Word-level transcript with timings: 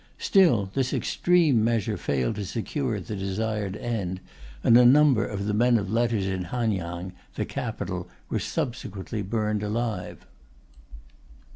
Still, 0.17 0.71
this 0.73 0.93
extreme 0.93 1.63
measure 1.63 1.95
failed 1.95 2.33
to 2.37 2.43
secure 2.45 2.99
the 2.99 3.15
desired 3.15 3.77
end, 3.77 4.19
and 4.63 4.75
a 4.75 4.83
number 4.83 5.23
of 5.23 5.45
the 5.45 5.53
men 5.53 5.77
of 5.77 5.91
letters 5.91 6.25
in 6.25 6.45
Han 6.45 6.71
Yang, 6.71 7.13
the 7.35 7.45
capital, 7.45 8.09
was 8.27 8.43
subsequently 8.43 9.21
buried 9.21 9.61
alive. 9.61 10.25